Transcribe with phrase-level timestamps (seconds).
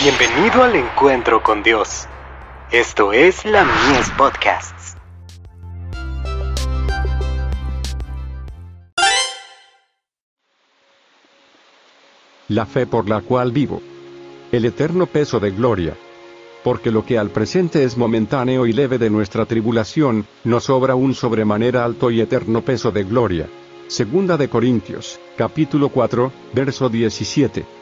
[0.00, 2.06] Bienvenido al encuentro con Dios.
[2.70, 4.96] Esto es la Mies Podcasts.
[12.46, 13.82] La fe por la cual vivo.
[14.52, 15.94] El eterno peso de gloria.
[16.62, 21.12] Porque lo que al presente es momentáneo y leve de nuestra tribulación, nos sobra un
[21.12, 23.48] sobremanera alto y eterno peso de gloria.
[23.88, 27.78] Segunda de Corintios, capítulo 4, verso 17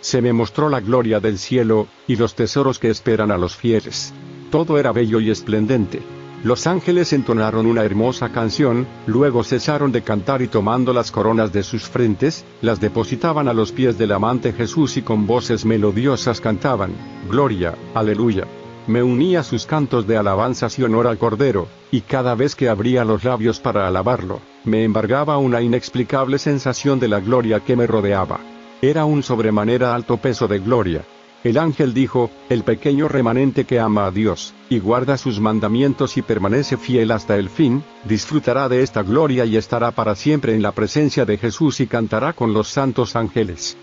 [0.00, 4.12] se me mostró la gloria del cielo, y los tesoros que esperan a los fieles.
[4.50, 6.02] Todo era bello y esplendente.
[6.42, 11.62] Los ángeles entonaron una hermosa canción, luego cesaron de cantar y tomando las coronas de
[11.62, 16.92] sus frentes, las depositaban a los pies del amante Jesús y con voces melodiosas cantaban,
[17.28, 18.46] Gloria, aleluya.
[18.86, 22.70] Me uní a sus cantos de alabanzas y honor al Cordero, y cada vez que
[22.70, 27.86] abría los labios para alabarlo, me embargaba una inexplicable sensación de la gloria que me
[27.86, 28.40] rodeaba.
[28.82, 31.04] Era un sobremanera alto peso de gloria.
[31.44, 36.22] El ángel dijo, el pequeño remanente que ama a Dios, y guarda sus mandamientos y
[36.22, 40.72] permanece fiel hasta el fin, disfrutará de esta gloria y estará para siempre en la
[40.72, 43.76] presencia de Jesús y cantará con los santos ángeles.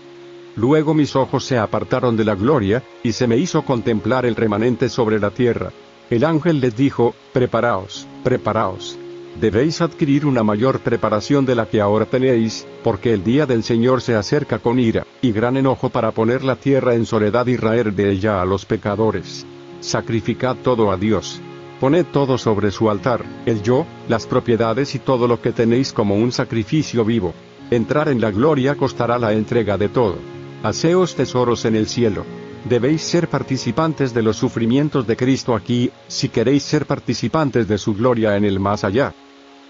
[0.56, 4.88] Luego mis ojos se apartaron de la gloria, y se me hizo contemplar el remanente
[4.88, 5.70] sobre la tierra.
[6.10, 8.98] El ángel les dijo, preparaos, preparaos,
[9.40, 14.00] debéis adquirir una mayor preparación de la que ahora tenéis, porque el día del Señor
[14.00, 17.92] se acerca con ira, y gran enojo para poner la tierra en soledad y raer
[17.92, 19.46] de ella a los pecadores.
[19.80, 21.40] Sacrificad todo a Dios.
[21.80, 26.16] Poned todo sobre su altar, el yo, las propiedades y todo lo que tenéis como
[26.16, 27.32] un sacrificio vivo.
[27.70, 30.16] Entrar en la gloria costará la entrega de todo.
[30.64, 32.24] Haceos tesoros en el cielo.
[32.68, 37.94] Debéis ser participantes de los sufrimientos de Cristo aquí, si queréis ser participantes de su
[37.94, 39.14] gloria en el más allá.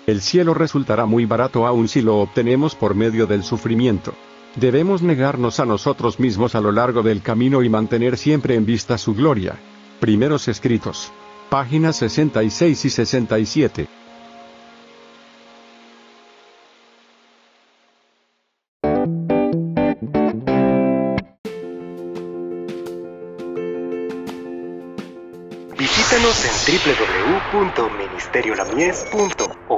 [0.09, 4.15] El cielo resultará muy barato aun si lo obtenemos por medio del sufrimiento.
[4.56, 8.97] Debemos negarnos a nosotros mismos a lo largo del camino y mantener siempre en vista
[8.97, 9.59] su gloria.
[10.00, 11.12] Primeros escritos.
[11.50, 13.87] Páginas 66 y 67.
[25.77, 26.53] Visítanos en
[27.53, 29.78] www.ministeriolamies.org